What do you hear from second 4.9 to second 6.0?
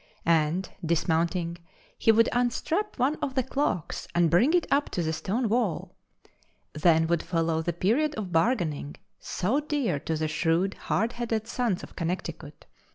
the stone wall.